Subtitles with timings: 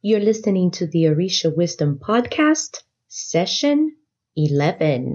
[0.00, 3.96] You're listening to the Orisha Wisdom Podcast, Session
[4.36, 5.14] 11.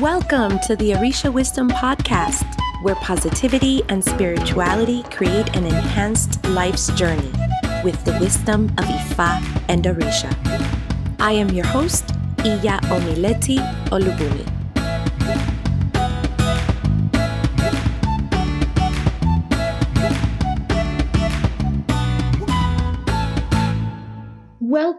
[0.00, 7.30] Welcome to the Orisha Wisdom Podcast, where positivity and spirituality create an enhanced life's journey
[7.84, 10.34] with the wisdom of Ifa and Orisha.
[11.20, 12.10] I am your host,
[12.44, 13.58] Iya Omileti
[13.90, 14.57] Olubumi.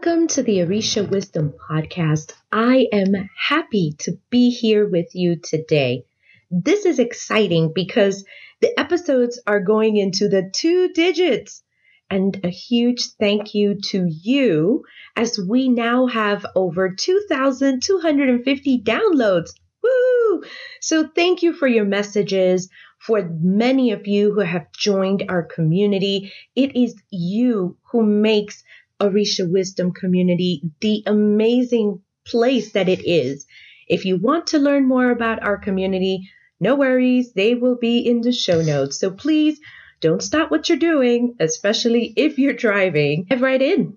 [0.02, 2.32] Welcome to the Orisha Wisdom Podcast.
[2.50, 6.04] I am happy to be here with you today.
[6.50, 8.24] This is exciting because
[8.62, 11.62] the episodes are going into the two digits.
[12.08, 14.84] And a huge thank you to you
[15.16, 19.50] as we now have over 2,250 downloads.
[19.82, 20.42] Woo!
[20.80, 22.70] So thank you for your messages.
[23.00, 28.64] For many of you who have joined our community, it is you who makes
[29.00, 33.46] Orisha Wisdom community the amazing place that it is.
[33.88, 38.20] If you want to learn more about our community, no worries, they will be in
[38.20, 38.98] the show notes.
[38.98, 39.58] So please
[40.00, 43.26] don't stop what you're doing, especially if you're driving.
[43.28, 43.96] Head right in.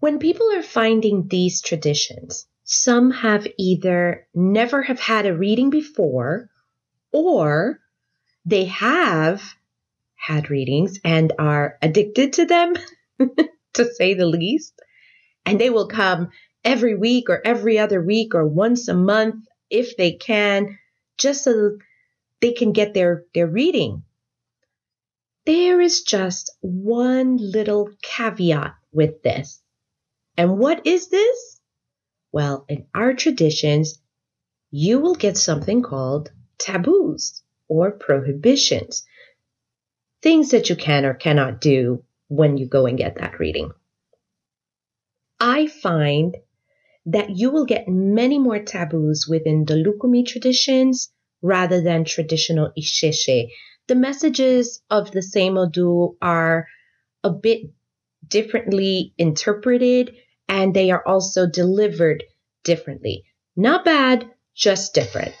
[0.00, 6.50] When people are finding these traditions, some have either never have had a reading before
[7.10, 7.80] or
[8.44, 9.42] they have
[10.18, 12.74] had readings and are addicted to them,
[13.74, 14.74] to say the least.
[15.46, 16.28] And they will come
[16.64, 20.78] every week or every other week or once a month if they can,
[21.16, 21.78] just so
[22.40, 24.02] they can get their, their reading.
[25.46, 29.62] There is just one little caveat with this.
[30.36, 31.60] And what is this?
[32.32, 33.98] Well, in our traditions,
[34.70, 39.06] you will get something called taboos or prohibitions
[40.28, 43.70] things that you can or cannot do when you go and get that reading.
[45.40, 46.36] I find
[47.06, 51.10] that you will get many more taboos within the Lukumi traditions
[51.40, 53.48] rather than traditional Isheshe.
[53.86, 56.66] The messages of the same Odu are
[57.24, 57.62] a bit
[58.26, 60.14] differently interpreted
[60.46, 62.22] and they are also delivered
[62.64, 63.24] differently.
[63.56, 65.34] Not bad, just different.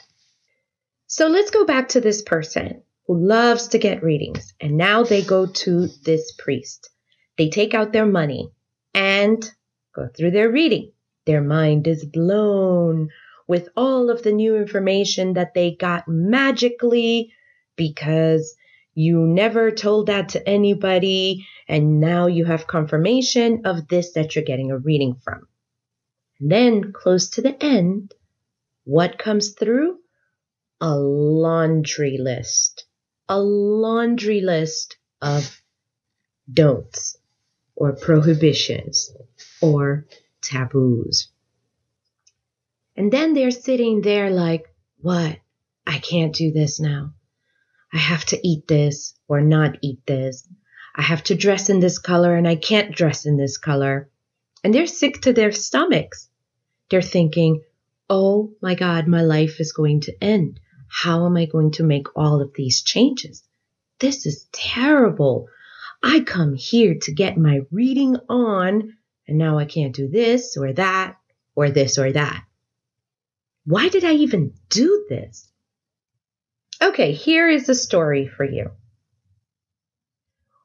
[1.08, 4.52] So let's go back to this person who loves to get readings.
[4.60, 6.90] And now they go to this priest.
[7.38, 8.50] They take out their money
[8.92, 9.50] and
[9.94, 10.92] go through their reading.
[11.24, 13.08] Their mind is blown
[13.48, 17.32] with all of the new information that they got magically
[17.76, 18.54] because
[18.92, 21.46] you never told that to anybody.
[21.66, 25.48] And now you have confirmation of this that you're getting a reading from.
[26.40, 28.12] And then close to the end,
[28.84, 29.96] what comes through?
[30.80, 32.84] A laundry list
[33.28, 35.60] a laundry list of
[36.52, 37.16] don'ts
[37.76, 39.12] or prohibitions
[39.60, 40.06] or
[40.42, 41.28] taboos.
[42.96, 45.38] And then they're sitting there like, what?
[45.86, 47.14] I can't do this now.
[47.92, 50.46] I have to eat this or not eat this.
[50.94, 54.10] I have to dress in this color and I can't dress in this color.
[54.64, 56.28] And they're sick to their stomachs.
[56.90, 57.62] They're thinking,
[58.10, 60.60] oh my God, my life is going to end.
[60.88, 63.42] How am I going to make all of these changes?
[63.98, 65.48] This is terrible.
[66.02, 68.94] I come here to get my reading on,
[69.26, 71.16] and now I can't do this or that
[71.54, 72.44] or this or that.
[73.64, 75.50] Why did I even do this?
[76.80, 78.70] Okay, here is the story for you.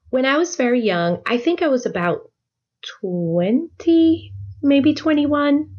[0.10, 2.32] When I was very young, I think I was about
[3.02, 5.76] 20, maybe 21.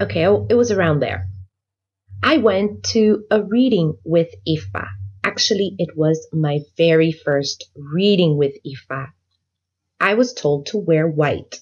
[0.00, 1.29] Okay, oh, it was around there.
[2.22, 4.88] I went to a reading with Ifa.
[5.24, 9.08] Actually, it was my very first reading with Ifa.
[9.98, 11.60] I was told to wear white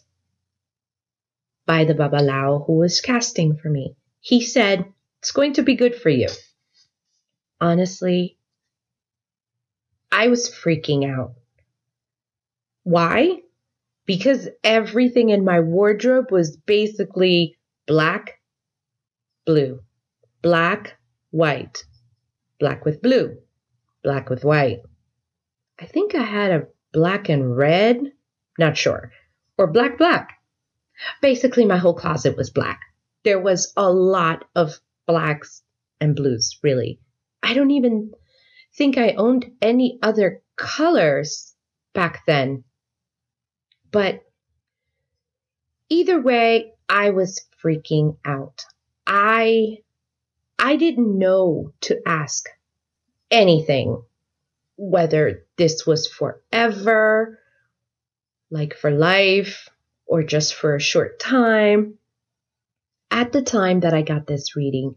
[1.64, 3.94] by the Babalao who was casting for me.
[4.20, 4.84] He said,
[5.20, 6.28] It's going to be good for you.
[7.60, 8.36] Honestly,
[10.10, 11.34] I was freaking out.
[12.82, 13.42] Why?
[14.06, 18.40] Because everything in my wardrobe was basically black,
[19.44, 19.80] blue
[20.42, 20.96] black,
[21.30, 21.84] white,
[22.58, 23.36] black with blue,
[24.02, 24.80] black with white.
[25.78, 28.12] I think I had a black and red,
[28.58, 29.12] not sure,
[29.56, 30.30] or black, black.
[31.22, 32.80] Basically, my whole closet was black.
[33.24, 35.62] There was a lot of blacks
[36.00, 37.00] and blues, really.
[37.42, 38.12] I don't even
[38.74, 41.54] think I owned any other colors
[41.94, 42.64] back then.
[43.90, 44.20] But
[45.88, 48.64] either way, I was freaking out.
[49.06, 49.78] I
[50.58, 52.48] I didn't know to ask
[53.30, 54.02] anything,
[54.76, 57.38] whether this was forever,
[58.50, 59.68] like for life,
[60.06, 61.94] or just for a short time.
[63.10, 64.96] At the time that I got this reading,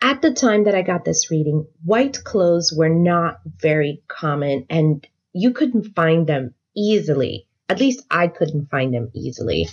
[0.00, 5.06] at the time that I got this reading, white clothes were not very common and
[5.32, 7.46] you couldn't find them easily.
[7.68, 9.68] At least I couldn't find them easily.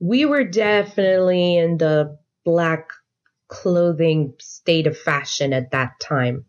[0.00, 2.88] We were definitely in the black
[3.50, 6.46] clothing state of fashion at that time.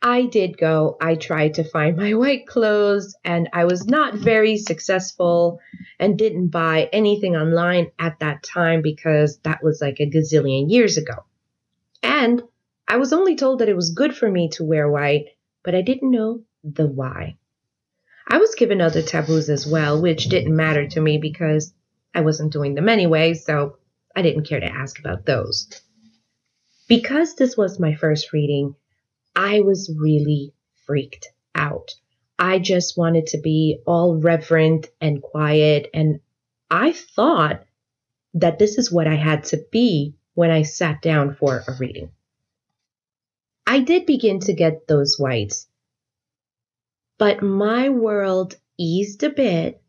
[0.00, 4.56] I did go, I tried to find my white clothes, and I was not very
[4.56, 5.60] successful
[5.98, 10.96] and didn't buy anything online at that time because that was like a gazillion years
[10.96, 11.24] ago.
[12.02, 12.42] And
[12.88, 15.26] I was only told that it was good for me to wear white,
[15.62, 17.36] but I didn't know the why.
[18.28, 21.72] I was given other taboos as well, which didn't matter to me because
[22.14, 23.76] I wasn't doing them anyway, so
[24.14, 25.68] I didn't care to ask about those.
[26.88, 28.74] Because this was my first reading,
[29.34, 30.52] I was really
[30.86, 31.90] freaked out.
[32.38, 36.20] I just wanted to be all reverent and quiet, and
[36.70, 37.64] I thought
[38.34, 42.10] that this is what I had to be when I sat down for a reading.
[43.66, 45.68] I did begin to get those whites,
[47.18, 49.80] but my world eased a bit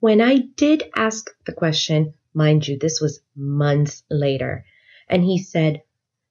[0.00, 4.64] when I did ask the question, mind you, this was months later,
[5.08, 5.82] and he said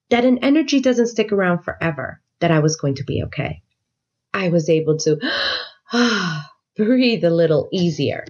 [0.09, 3.61] that an energy doesn't stick around forever, that I was going to be okay.
[4.33, 5.19] I was able to
[6.75, 8.25] breathe a little easier.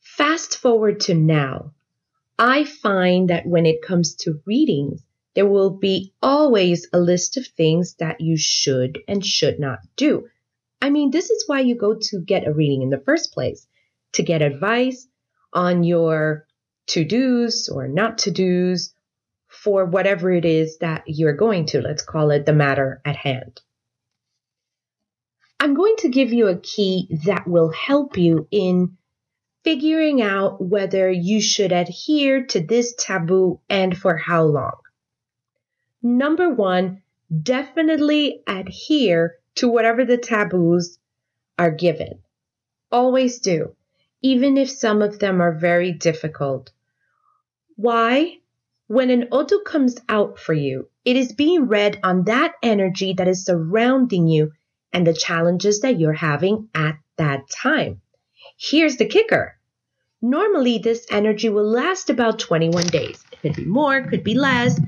[0.00, 1.72] Fast forward to now.
[2.38, 5.02] I find that when it comes to readings,
[5.34, 10.28] there will be always a list of things that you should and should not do.
[10.80, 13.66] I mean, this is why you go to get a reading in the first place
[14.12, 15.06] to get advice
[15.52, 16.46] on your
[16.88, 18.92] to dos or not to dos
[19.48, 21.80] for whatever it is that you're going to.
[21.80, 23.60] Let's call it the matter at hand.
[25.60, 28.96] I'm going to give you a key that will help you in
[29.62, 34.78] figuring out whether you should adhere to this taboo and for how long.
[36.02, 37.02] Number one,
[37.42, 40.98] definitely adhere to whatever the taboos
[41.58, 42.18] are given.
[42.90, 43.76] Always do,
[44.22, 46.70] even if some of them are very difficult.
[47.76, 48.38] Why?
[48.86, 53.28] When an odu comes out for you, it is being read on that energy that
[53.28, 54.52] is surrounding you
[54.92, 58.00] and the challenges that you're having at that time.
[58.56, 59.56] Here's the kicker.
[60.20, 63.24] Normally, this energy will last about 21 days.
[63.32, 64.78] It could be more, could be less,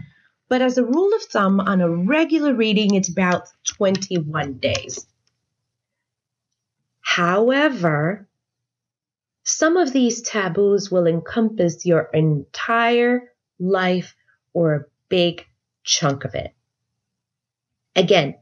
[0.49, 5.07] but as a rule of thumb, on a regular reading, it's about 21 days.
[7.01, 8.29] However,
[9.45, 14.17] some of these taboos will encompass your entire life
[14.55, 15.47] or a big
[15.85, 16.55] chunk of it.
[17.95, 18.37] Again,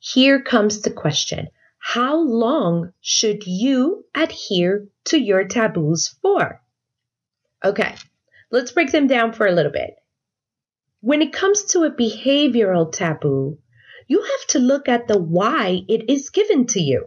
[0.00, 1.48] here comes the question
[1.78, 6.60] how long should you adhere to your taboos for?
[7.62, 7.94] Okay,
[8.50, 9.94] let's break them down for a little bit.
[11.00, 13.58] When it comes to a behavioral taboo,
[14.08, 17.06] you have to look at the why it is given to you.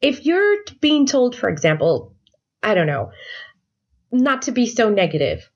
[0.00, 2.15] If you're being told, for example,
[2.66, 3.12] I don't know,
[4.10, 5.48] not to be so negative,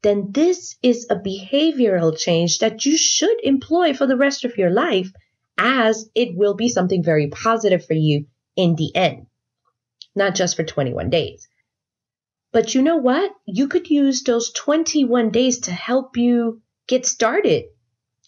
[0.00, 4.70] then this is a behavioral change that you should employ for the rest of your
[4.70, 5.12] life
[5.58, 8.24] as it will be something very positive for you
[8.56, 9.26] in the end,
[10.14, 11.46] not just for 21 days.
[12.50, 13.30] But you know what?
[13.44, 17.64] You could use those 21 days to help you get started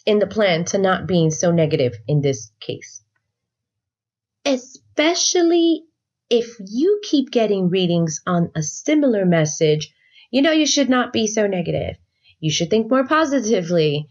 [0.05, 3.03] in the plan to not being so negative in this case.
[4.45, 5.85] Especially
[6.39, 9.95] if you keep getting readings on a similar message,
[10.31, 11.97] you know you should not be so negative.
[12.41, 14.09] You should think more positively.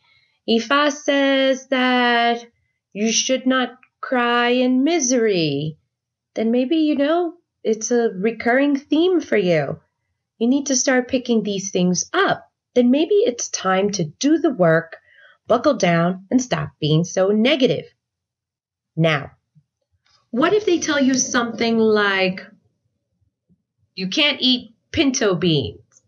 [0.50, 2.46] Ifa says that
[2.94, 5.77] you should not cry in misery,
[6.36, 9.80] then maybe, you know, it's a recurring theme for you.
[10.38, 12.50] You need to start picking these things up.
[12.75, 14.98] Then maybe it's time to do the work,
[15.48, 17.86] buckle down, and stop being so negative.
[18.96, 19.32] Now,
[20.34, 22.42] what if they tell you something like,
[23.94, 26.02] you can't eat pinto beans?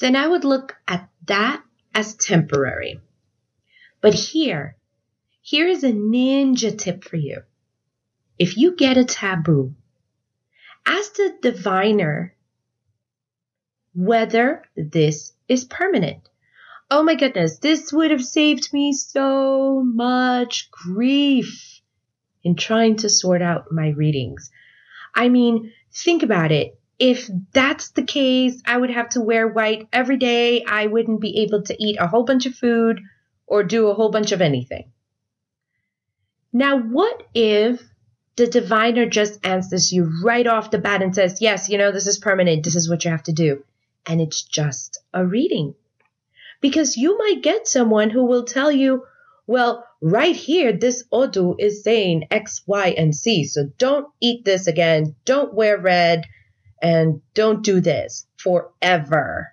[0.00, 1.62] Then I would look at that
[1.94, 3.02] as temporary.
[4.00, 4.78] But here,
[5.42, 7.42] here is a ninja tip for you.
[8.38, 9.74] If you get a taboo,
[10.86, 12.34] ask the diviner
[13.94, 16.26] whether this is permanent.
[16.90, 21.75] Oh my goodness, this would have saved me so much grief
[22.46, 24.52] in trying to sort out my readings.
[25.12, 26.78] I mean, think about it.
[26.96, 30.62] If that's the case, I would have to wear white every day.
[30.64, 33.00] I wouldn't be able to eat a whole bunch of food
[33.48, 34.92] or do a whole bunch of anything.
[36.52, 37.82] Now, what if
[38.36, 42.06] the diviner just answers you right off the bat and says, Yes, you know, this
[42.06, 42.62] is permanent.
[42.62, 43.64] This is what you have to do.
[44.06, 45.74] And it's just a reading.
[46.60, 49.04] Because you might get someone who will tell you,
[49.48, 53.44] Well, right here, this Odu is saying X, Y, and Z.
[53.44, 55.16] So don't eat this again.
[55.24, 56.24] Don't wear red
[56.82, 59.52] and don't do this forever.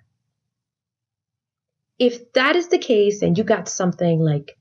[1.98, 4.56] If that is the case and you got something like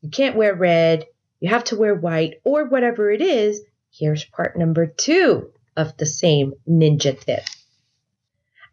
[0.00, 1.06] you can't wear red,
[1.40, 6.06] you have to wear white, or whatever it is, here's part number two of the
[6.06, 7.44] same ninja tip.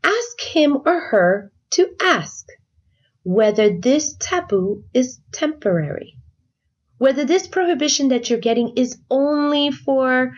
[0.04, 2.48] Ask him or her to ask
[3.24, 6.18] whether this taboo is temporary,
[7.06, 10.32] whether this prohibition that you're getting is only for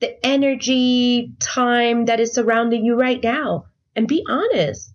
[0.00, 3.66] the energy, time that is surrounding you right now.
[3.94, 4.94] And be honest.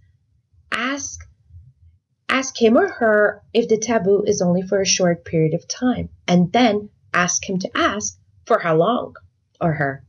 [0.72, 1.20] Ask
[2.28, 6.10] ask him or her if the taboo is only for a short period of time,
[6.28, 9.14] and then ask him to ask for how long
[9.62, 10.04] or her.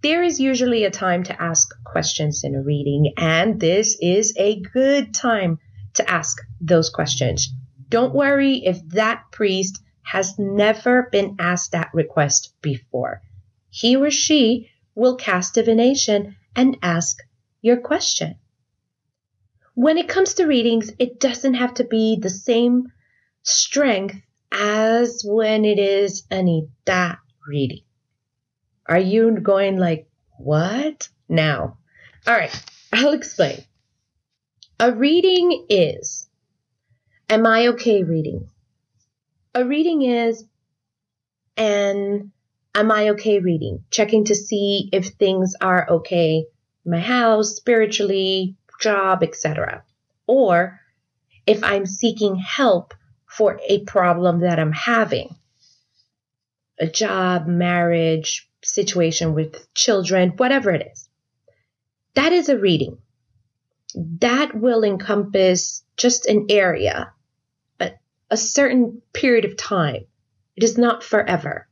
[0.00, 4.60] There is usually a time to ask questions in a reading, and this is a
[4.60, 5.58] good time
[5.94, 7.52] to ask those questions.
[7.94, 13.22] Don't worry if that priest has never been asked that request before.
[13.70, 17.18] He or she will cast divination and ask
[17.62, 18.34] your question.
[19.74, 22.90] When it comes to readings, it doesn't have to be the same
[23.44, 24.16] strength
[24.50, 27.84] as when it is an ita reading.
[28.86, 31.08] Are you going like, what?
[31.28, 31.78] Now,
[32.26, 33.62] all right, I'll explain.
[34.80, 36.28] A reading is,
[37.28, 38.48] am I okay reading?
[39.54, 40.44] A reading is
[41.56, 42.32] an
[42.74, 43.84] am I okay reading?
[43.90, 46.46] Checking to see if things are okay
[46.86, 49.84] my house, spiritually, job, etc.
[50.26, 50.80] Or
[51.46, 52.94] if I'm seeking help
[53.26, 55.34] for a problem that I'm having
[56.78, 61.08] a job, marriage, situation with children, whatever it is.
[62.14, 62.98] That is a reading.
[63.94, 67.12] That will encompass just an area
[68.30, 70.04] a certain period of time.
[70.56, 71.68] It is not forever.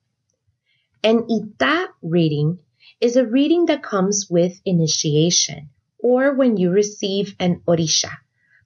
[1.02, 2.58] An Ita reading
[3.00, 8.10] is a reading that comes with initiation or when you receive an Orisha,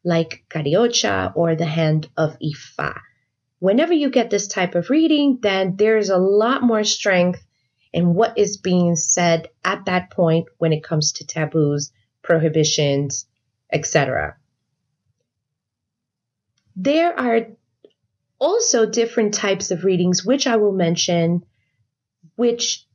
[0.04, 2.98] like Kariocha or the hand of Ifa.
[3.58, 7.44] Whenever you get this type of reading, then there's a lot more strength
[7.92, 13.26] in what is being said at that point when it comes to taboos, prohibitions,
[13.72, 14.36] etc.
[16.74, 17.46] There are
[18.38, 21.44] also different types of readings, which I will mention,
[22.36, 22.86] which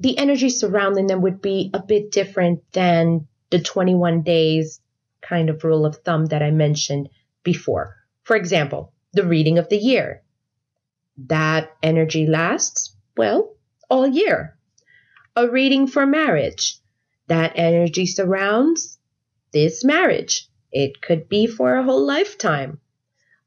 [0.00, 4.80] the energy surrounding them would be a bit different than the 21 days
[5.20, 7.08] kind of rule of thumb that I mentioned
[7.44, 7.96] before.
[8.24, 10.22] For example, the reading of the year.
[11.26, 13.54] That energy lasts, well,
[13.88, 14.56] all year.
[15.36, 16.78] A reading for marriage.
[17.28, 18.98] That energy surrounds
[19.52, 20.48] this marriage.
[20.72, 22.80] It could be for a whole lifetime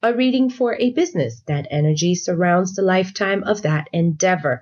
[0.05, 1.41] a reading for a business.
[1.47, 4.62] That energy surrounds the lifetime of that endeavor.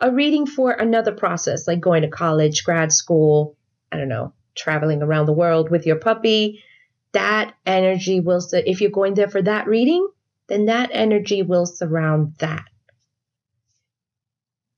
[0.00, 3.56] A reading for another process, like going to college, grad school,
[3.90, 6.62] I don't know, traveling around the world with your puppy.
[7.10, 10.06] That energy will, if you're going there for that reading,
[10.46, 12.64] then that energy will surround that.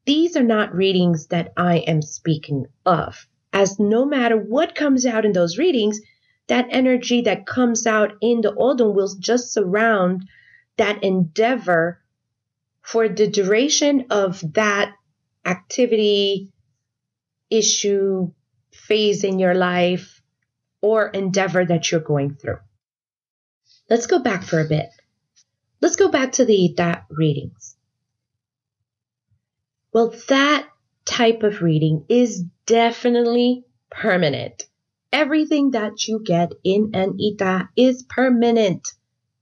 [0.06, 5.26] These are not readings that I am speaking of, as no matter what comes out
[5.26, 6.00] in those readings,
[6.48, 10.28] that energy ita comes out in the Odu will just surround
[10.76, 12.00] that endeavor
[12.82, 14.94] for the duration of that
[15.44, 16.52] activity,
[17.50, 18.30] issue,
[18.72, 20.20] phase in your life,
[20.80, 22.58] or endeavor that you're going through.
[23.88, 24.88] Let's go back for a bit.
[25.80, 27.76] Let's go back to the that readings.
[29.92, 30.68] Well, that
[31.04, 34.65] type of reading is definitely permanent.
[35.12, 38.88] Everything that you get in an ita is permanent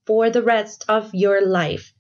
[0.07, 1.93] for the rest of your life,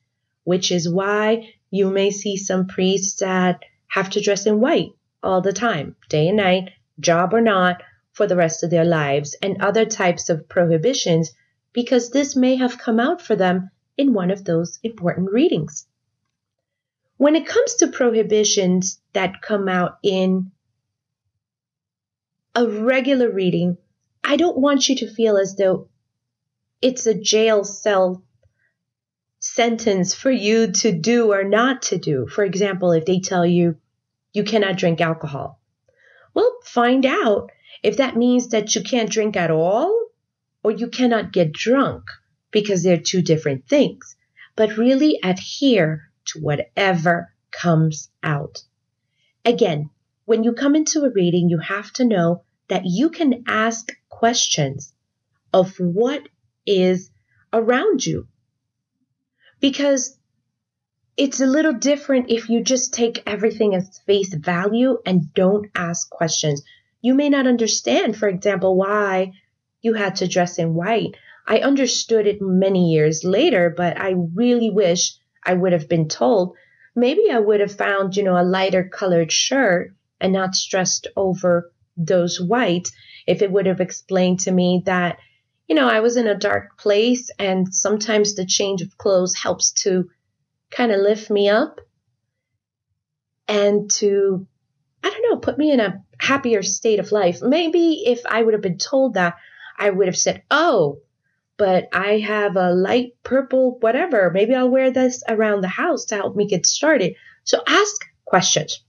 [0.44, 4.92] which is why you may see some priests that have to dress in white
[5.22, 9.34] all the time, day and night, job or not, for the rest of their lives,
[9.42, 11.32] and other types of prohibitions,
[11.72, 15.86] because this may have come out for them in one of those important readings.
[17.16, 20.52] When it comes to prohibitions that come out in
[22.54, 23.78] a regular reading,
[24.22, 25.88] I don't want you to feel as though
[26.80, 28.22] it's a jail cell
[29.38, 32.26] sentence for you to do or not to do.
[32.26, 33.76] For example, if they tell you
[34.32, 35.60] you cannot drink alcohol,
[36.32, 37.50] well, find out
[37.82, 40.08] if that means that you can't drink at all
[40.62, 42.04] or you cannot get drunk.
[42.54, 44.16] because they're two different things,
[44.54, 48.62] but really adhere to whatever comes out.
[49.44, 49.90] Again,
[50.24, 54.92] when you come into a reading, you have to know that you can ask questions
[55.52, 56.22] of what
[56.66, 57.10] is
[57.52, 58.26] around you.
[59.60, 60.18] Because
[61.16, 66.10] it's a little different if you just take everything as face value and don't ask
[66.10, 66.62] questions.
[67.02, 69.32] You may not understand, for example, why
[69.82, 71.16] you had to dress in white.
[71.46, 76.56] I understood it many years later, but I really wish I would have been told.
[76.96, 81.70] Maybe I would have found, you know, a lighter colored shirt and not stressed over
[81.98, 82.90] those whites
[83.26, 85.18] if it would have explained to me that,
[85.68, 89.72] you know, I was in a dark place and sometimes the change of clothes helps
[89.82, 90.08] to
[90.70, 91.82] kind of lift me up
[93.46, 94.46] and to,
[95.02, 97.42] I don't know, put me in a happier state of life.
[97.42, 99.36] Maybe if I would have been told that,
[99.78, 101.00] I would have said, oh,
[101.58, 104.30] but I have a light purple, whatever.
[104.30, 107.16] Maybe I'll wear this around the house to help me get started.
[107.44, 108.82] So ask questions.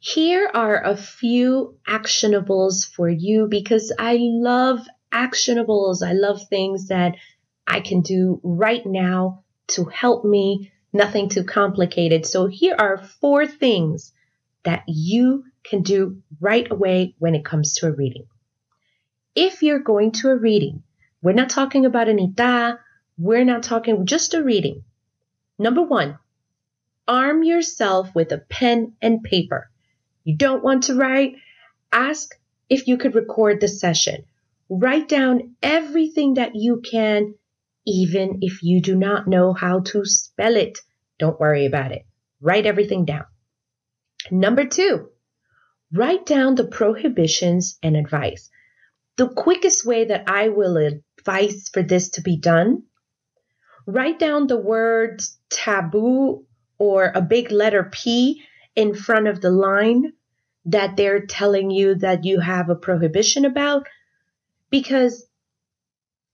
[0.00, 6.06] Here are a few actionables for you because I love actionables.
[6.06, 7.16] I love things that
[7.66, 12.26] I can do right now to help me, nothing too complicated.
[12.26, 14.12] So here are four things
[14.62, 18.26] that you can do right away when it comes to a reading.
[19.34, 20.84] If you're going to a reading,
[21.22, 22.78] we're not talking about an ita,
[23.18, 24.84] we're not talking just a reading.
[25.58, 26.18] Number one,
[27.08, 29.70] arm yourself with a pen and paper.
[30.28, 31.36] You don't want to write?
[31.90, 34.26] Ask if you could record the session.
[34.68, 37.34] Write down everything that you can
[37.86, 40.80] even if you do not know how to spell it.
[41.18, 42.04] Don't worry about it.
[42.42, 43.24] Write everything down.
[44.30, 45.08] Number two,
[45.94, 48.50] write down the prohibitions and advice.
[49.16, 52.82] The quickest way that I will advise for this to be done,
[53.86, 56.44] write down the words taboo
[56.76, 58.42] or a big letter P
[58.76, 60.12] in front of the line
[60.68, 63.86] that they're telling you that you have a prohibition about
[64.70, 65.26] because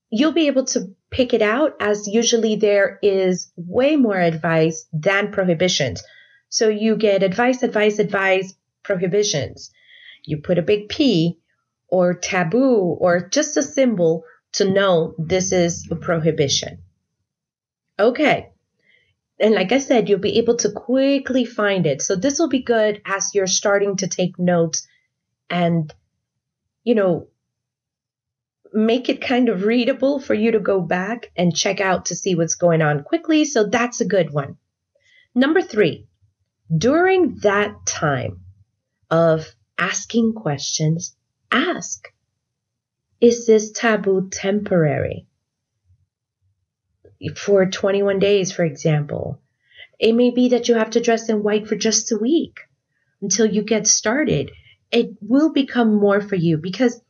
[0.09, 5.31] you'll be able to pick it out as usually there is way more advice than
[5.31, 6.03] prohibitions.
[6.49, 9.71] So you get advice, advice, advice, prohibitions.
[10.23, 11.39] You put a big P
[11.87, 16.79] or taboo or just a symbol to know this is a prohibition.
[17.99, 18.51] Okay.
[19.39, 22.01] And like I said, you'll be able to quickly find it.
[22.01, 24.87] So this will be good as you're starting to take notes
[25.49, 25.93] and,
[26.83, 27.27] you know,
[28.73, 32.35] make it kind of readable for you to go back and check out to see
[32.35, 33.45] what's going on quickly.
[33.45, 34.57] So that's a good one.
[35.33, 36.07] Number three,
[36.75, 38.41] during that time
[39.09, 41.15] of asking questions,
[41.51, 42.07] ask
[43.21, 45.27] Is this taboo temporary?
[47.35, 49.39] For 21 days, for example.
[49.99, 52.59] It may be that you have to dress in white for just a week
[53.21, 54.51] until you get started.
[54.91, 57.01] It will become more for you because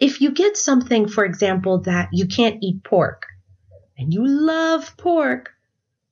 [0.00, 3.26] if you get something, for example, that you can't eat pork
[3.98, 5.52] and you love pork,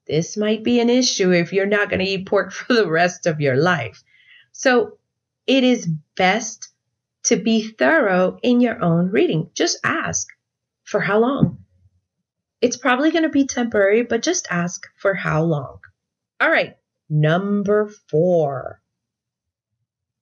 [0.06, 3.26] this might be an issue if you're not going to eat pork for the rest
[3.26, 4.02] of your life.
[4.52, 4.98] So
[5.46, 6.68] it is best
[7.24, 9.50] to be thorough in your own reading.
[9.54, 10.28] Just ask
[10.84, 11.61] for how long.
[12.62, 15.80] It's probably going to be temporary, but just ask for how long.
[16.40, 16.76] All right,
[17.10, 18.80] number four.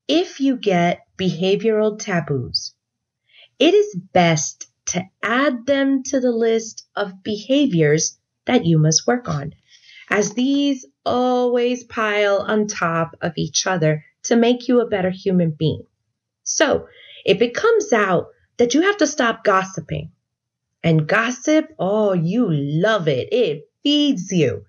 [0.09, 2.75] If you get behavioral taboos,
[3.59, 9.29] it is best to add them to the list of behaviors that you must work
[9.29, 9.53] on,
[10.09, 15.51] as these always pile on top of each other to make you a better human
[15.51, 15.85] being.
[16.43, 16.89] So,
[17.27, 20.11] if it comes out that you have to stop gossiping,
[20.83, 24.65] and gossip, oh, you love it, it feeds you.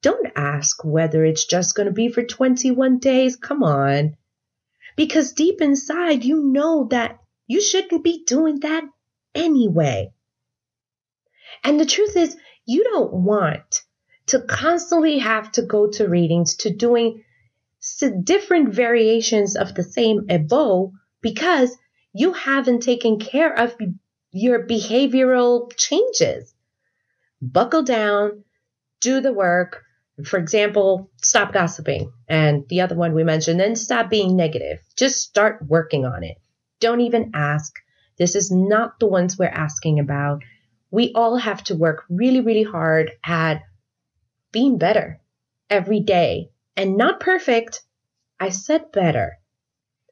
[0.00, 3.36] Don't ask whether it's just going to be for 21 days.
[3.36, 4.16] Come on.
[4.96, 8.84] Because deep inside, you know that you shouldn't be doing that
[9.34, 10.12] anyway.
[11.62, 13.82] And the truth is, you don't want
[14.26, 17.22] to constantly have to go to readings to doing
[18.22, 21.76] different variations of the same ebo because
[22.12, 23.76] you haven't taken care of
[24.32, 26.54] your behavioral changes.
[27.40, 28.44] Buckle down,
[29.00, 29.84] do the work.
[30.24, 32.12] For example, stop gossiping.
[32.28, 34.78] And the other one we mentioned, then stop being negative.
[34.96, 36.38] Just start working on it.
[36.80, 37.74] Don't even ask.
[38.18, 40.42] This is not the ones we're asking about.
[40.90, 43.62] We all have to work really, really hard at
[44.52, 45.20] being better
[45.70, 47.82] every day and not perfect.
[48.38, 49.38] I said better.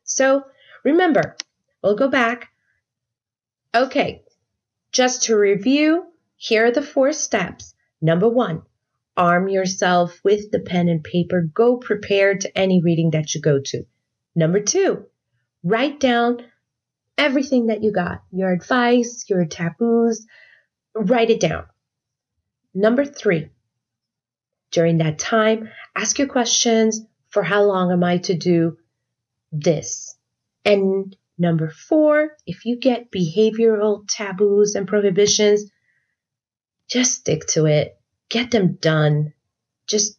[0.04, 0.44] So
[0.84, 1.36] remember,
[1.82, 2.49] we'll go back.
[3.74, 4.22] Okay.
[4.92, 6.06] just to review,
[6.36, 7.74] here are the four steps.
[8.00, 8.62] Number one,
[9.16, 11.42] arm yourself with the pen and paper.
[11.42, 13.84] Go prepared to any reading that you go to.
[14.34, 15.06] Number two,
[15.62, 16.42] write down
[17.18, 20.26] everything that you got your advice, your taboos,
[20.94, 21.66] write it down.
[22.74, 23.50] Number three,
[24.70, 28.78] during that time, ask your questions for how long am I to do
[29.52, 30.16] this?
[30.64, 35.70] And number four, if you get behavioral taboos and prohibitions,
[36.88, 37.98] just stick to it.
[38.28, 39.32] Get them done.
[39.86, 40.18] Just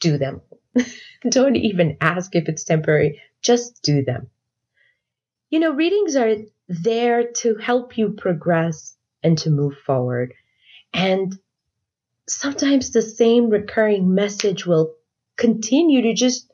[0.00, 0.40] do them.
[1.28, 3.20] Don't even ask if it's temporary.
[3.42, 4.28] Just do them.
[5.50, 6.36] You know, readings are
[6.68, 10.34] there to help you progress and to move forward.
[10.92, 11.38] And
[12.28, 14.94] sometimes the same recurring message will
[15.36, 16.50] continue to just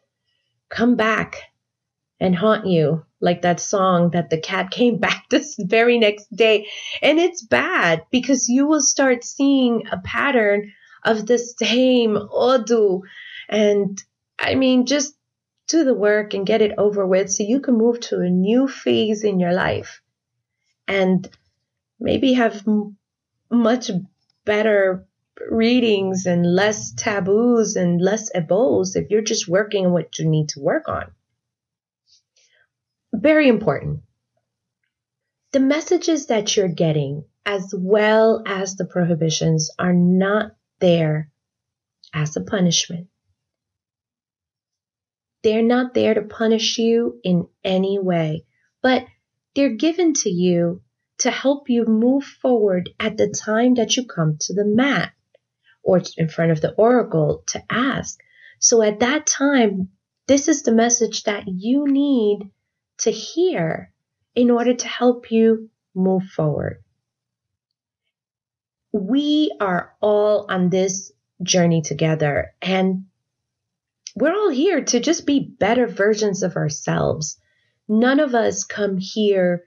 [0.68, 1.42] come back
[2.22, 6.68] and haunt you like that song that the cat came back this very next day
[7.02, 10.72] and it's bad because you will start seeing a pattern
[11.04, 13.02] of the same odu
[13.48, 14.02] and
[14.38, 15.14] i mean just
[15.66, 18.68] do the work and get it over with so you can move to a new
[18.68, 20.00] phase in your life
[20.86, 21.28] and
[21.98, 22.96] maybe have m-
[23.50, 23.90] much
[24.44, 25.06] better
[25.50, 30.48] readings and less taboos and less ebos if you're just working on what you need
[30.48, 31.10] to work on.
[33.22, 34.00] Very important.
[35.52, 41.30] The messages that you're getting, as well as the prohibitions, are not there
[42.12, 43.06] as a punishment.
[45.44, 48.44] They're not there to punish you in any way,
[48.82, 49.06] but
[49.54, 50.82] they're given to you
[51.18, 55.12] to help you move forward at the time that you come to the mat
[55.84, 58.18] or in front of the oracle to ask.
[58.58, 59.90] So at that time,
[60.26, 62.50] this is the message that you need
[62.98, 63.92] to hear
[64.34, 66.82] in order to help you move forward.
[68.92, 73.04] We are all on this journey together and
[74.14, 77.38] we're all here to just be better versions of ourselves.
[77.88, 79.64] None of us come here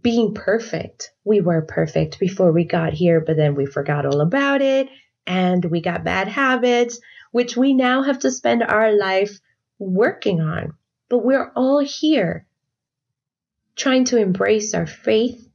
[0.00, 1.12] being perfect.
[1.24, 4.88] We were perfect before we got here, but then we forgot all about it
[5.26, 7.00] and we got bad habits,
[7.32, 9.40] which we now have to spend our life
[9.78, 10.74] working on.
[11.08, 12.46] But we're all here
[13.76, 15.48] trying to embrace our faith,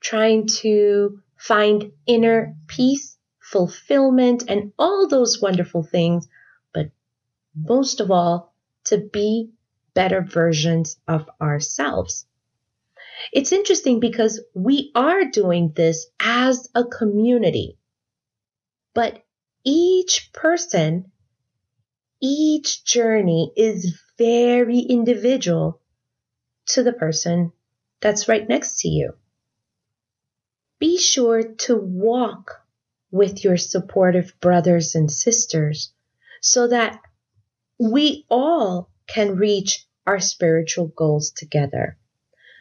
[0.00, 6.28] trying to find inner peace, fulfillment, and all those wonderful things.
[6.72, 6.90] But
[7.54, 8.54] most of all,
[8.84, 9.50] to be
[9.94, 12.26] better versions of ourselves.
[13.32, 17.76] It's interesting because we are doing this as a community,
[18.94, 19.22] but
[19.64, 21.12] each person,
[22.20, 25.80] each journey is very individual
[26.66, 27.52] to the person
[28.02, 29.14] that's right next to you.
[30.78, 32.60] Be sure to walk
[33.10, 35.94] with your supportive brothers and sisters
[36.42, 37.00] so that
[37.78, 41.96] we all can reach our spiritual goals together.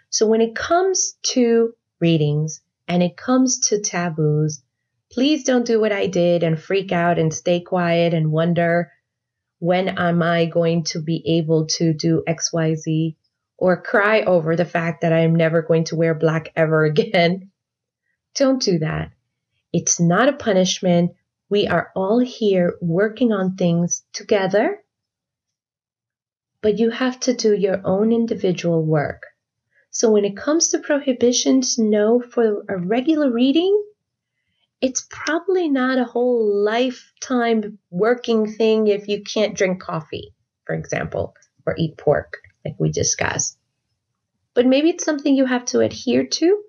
[0.09, 4.63] So when it comes to readings and it comes to taboos,
[5.11, 8.93] please don't do what I did and freak out and stay quiet and wonder
[9.59, 13.15] when am I going to be able to do XYZ
[13.57, 17.51] or cry over the fact that I am never going to wear black ever again.
[18.35, 19.11] Don't do that.
[19.71, 21.11] It's not a punishment.
[21.49, 24.79] We are all here working on things together,
[26.61, 29.23] but you have to do your own individual work.
[29.91, 33.83] So when it comes to prohibitions, no, for a regular reading,
[34.81, 40.33] it's probably not a whole lifetime working thing if you can't drink coffee,
[40.65, 43.57] for example, or eat pork, like we discussed.
[44.53, 46.63] But maybe it's something you have to adhere to.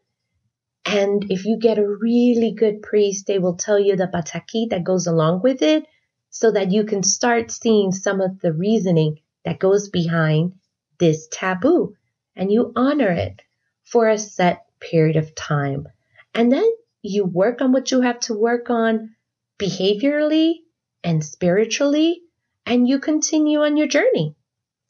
[0.85, 4.85] And if you get a really good priest, they will tell you the pataki that
[4.85, 5.87] goes along with it
[6.31, 10.55] so that you can start seeing some of the reasoning that goes behind
[10.99, 11.95] this taboo
[12.37, 13.43] and you honor it
[13.85, 15.87] for a set period of time.
[16.35, 16.69] And then
[17.03, 19.15] you work on what you have to work on
[19.59, 20.55] behaviorally
[21.03, 22.23] and spiritually,
[22.67, 24.37] and you continue on your journey.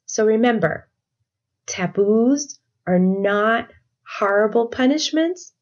[0.06, 0.88] So remember,
[1.66, 3.70] taboos are not
[4.06, 5.52] horrible punishments,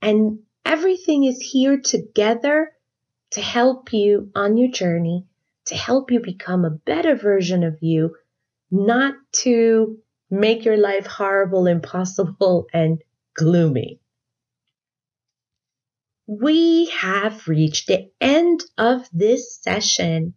[0.00, 2.72] and everything is here together
[3.32, 5.26] to help you on your journey,
[5.66, 8.16] to help you become a better version of you,
[8.70, 9.98] not to
[10.30, 13.02] make your life horrible, impossible, and
[13.34, 13.99] gloomy.
[16.32, 20.34] We have reached the end of this session.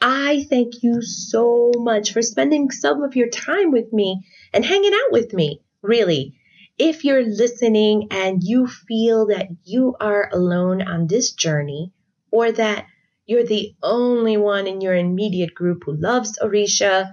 [0.00, 4.94] I thank you so much for spending some of your time with me and hanging
[4.94, 6.38] out with me, really,
[6.78, 11.92] if you're listening and you feel that you are alone on this journey
[12.30, 12.86] or that
[13.26, 17.12] you're the only one in your immediate group who loves Orisha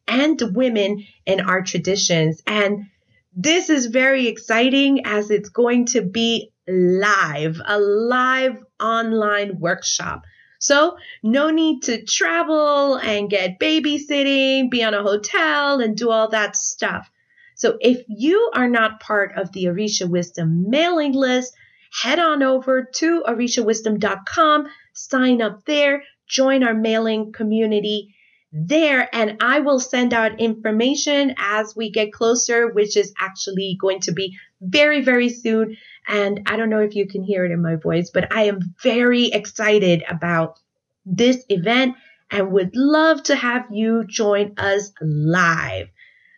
[0.07, 2.43] and women in our traditions.
[2.47, 2.87] And
[3.33, 10.25] this is very exciting as it's going to be live, a live online workshop.
[10.59, 16.29] So, no need to travel and get babysitting, be on a hotel, and do all
[16.31, 17.11] that stuff.
[17.55, 21.55] So, if you are not part of the Orisha Wisdom mailing list,
[22.03, 28.15] head on over to orishawisdom.com, sign up there, join our mailing community
[28.53, 34.01] there, and I will send out information as we get closer, which is actually going
[34.01, 35.77] to be very, very soon.
[36.09, 38.75] And I don't know if you can hear it in my voice, but I am
[38.83, 40.59] very excited about
[41.07, 41.95] this event
[42.31, 45.89] and would love to have you join us live.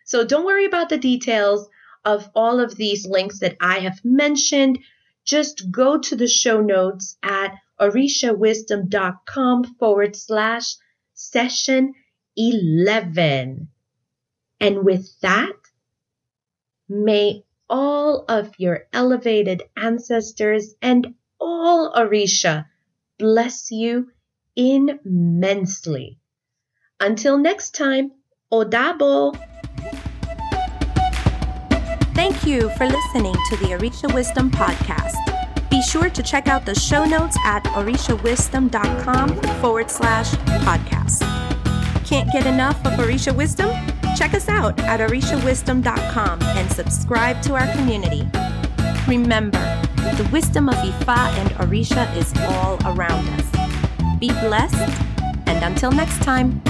[0.05, 1.67] So don't worry about the details
[2.05, 4.79] of all of these links that I have mentioned.
[5.25, 10.75] Just go to the show notes at orishawisdom.com forward slash
[11.13, 11.93] session
[12.35, 13.67] 11.
[14.59, 15.53] And with that,
[16.87, 22.65] may all of your elevated ancestors and all Orisha
[23.17, 24.11] bless you
[24.55, 26.19] immensely.
[26.99, 28.11] Until next time,
[28.51, 29.35] Odabo.
[32.13, 35.15] Thank you for listening to the Orisha Wisdom Podcast.
[35.71, 41.22] Be sure to check out the show notes at orishawisdom.com forward slash podcast.
[42.13, 43.71] Can't get enough of Orisha Wisdom?
[44.15, 48.29] Check us out at orishawisdom.com and subscribe to our community.
[49.07, 49.57] Remember,
[49.95, 54.19] the wisdom of Ifa and Orisha is all around us.
[54.19, 54.75] Be blessed,
[55.47, 56.61] and until next time.